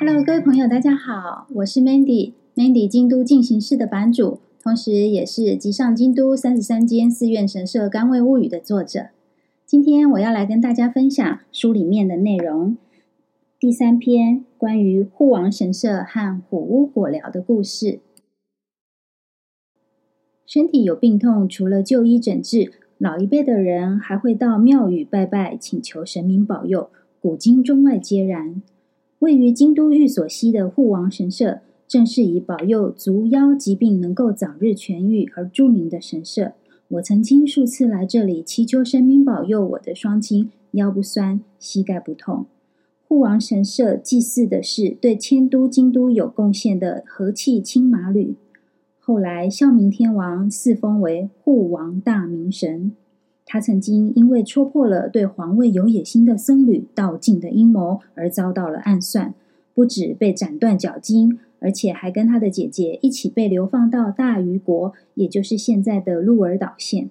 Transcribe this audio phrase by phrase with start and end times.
[0.00, 9.08] Hello，各位朋友，大家好，我是 Mandy，Mandy 京都进行式的版主，同时也是集上京都三十三间寺院神社甘味物语的作者。
[9.66, 12.78] 今天我要来跟大家分享书里面的内容，
[13.60, 18.00] 第三篇关于护王神社和虎屋果寮的故事。
[20.46, 28.62] 身体有病痛，除了就医诊治，老一辈的人还会到庙宇拜拜，请求神明保佑，古今中外皆然。
[29.20, 36.52] 位于京都御所西的护王神社，正是以保佑足腰疾病能够早日痊愈而著名的神社。
[36.88, 42.44] 我曾经数次来这里祈求神明保佑我的双亲腰不酸、膝盖不痛。
[43.08, 48.34] 护王神社祭祀的是对迁都京都有贡献的和气青马吕。
[49.06, 52.92] 后来，孝明天王赐封为护王大明神。
[53.44, 59.34] 他曾经因为戳破了对皇位有野心的僧侣道静的阴谋，而遭到了暗算，
[59.74, 67.10] 不止被斩断脚筋，而且还跟他的姐姐一起被流放到大隅国，也就是现在的鹿儿岛县。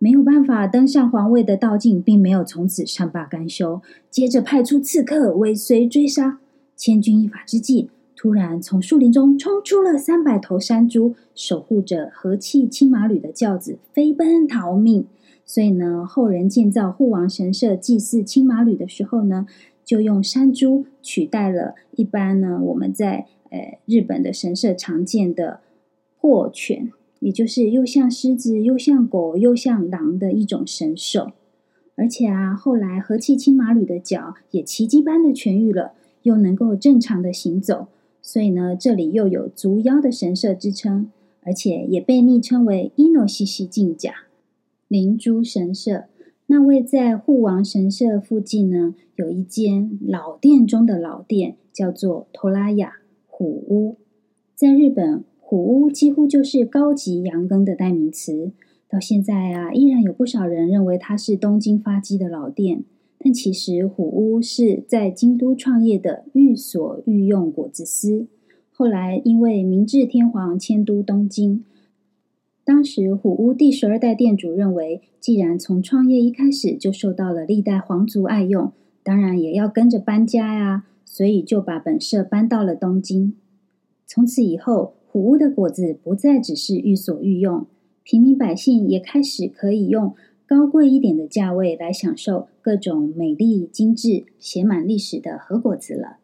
[0.00, 6.40] 没有办法登上皇位的道静，并没有从此善罢甘休，接着派出刺客尾随追杀，
[6.76, 7.90] 千钧一发之际。
[8.16, 15.06] 突然，从树林中冲出了三百头山猪，守护着和气青马吕的轿子，飞奔逃命。
[15.44, 19.46] 所以呢，后人建造护王神社祭祀青马吕的时候呢，
[19.84, 25.60] 就用山猪取代了一般呢我们在呃日本的神社常见的
[26.18, 31.32] 破犬，也就是又像狮子又像狗又像狼的一种神兽。
[31.94, 37.88] 而且啊，后来和气青马吕的脚也奇迹般的痊愈了，又能够正常的行走。
[38.26, 44.12] 所以呢，这里又有足腰的神社之称，而且也被昵称为伊诺西西镜甲
[44.88, 46.06] 灵珠神社。
[46.46, 52.94] 那位在护王神社附近呢，有一间老店中的老店，叫做托拉雅
[53.28, 53.96] 虎屋。
[54.56, 58.50] 在日本，虎屋几乎就是高级羊羹的代名词。
[58.88, 62.82] 到现在啊，依然有不少人认为它是东京发迹的老店。
[63.18, 68.26] 但其实虎屋是在京都创业的御所御用果子司，
[68.70, 71.64] 后来因为明治天皇迁都东京，
[72.62, 78.72] 当时虎屋第十二代店主认为，既然从创业一开始就受到了历代皇族爱用，
[79.02, 83.34] 当然也要跟着搬家呀，所以就把本社搬到了东京。
[84.06, 87.66] 从此以后，虎屋的果子不再只是御所御用，
[88.04, 90.14] 平民百姓也开始可以用。
[90.48, 96.18] 高贵一点的价位来享受各种美丽、精致、写满历史的核果子了。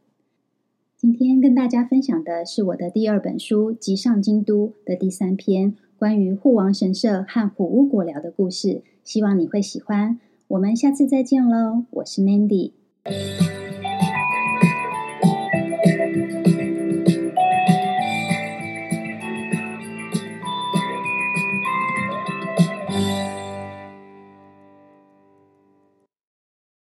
[0.97, 10.21] 今天跟大家分享的是我的第二本书《即上京都》的第三篇，关于护王神社和虎屋果寮的故事，希望你会喜欢。
[10.47, 12.71] 我们下次再见喽，我是 Mandy。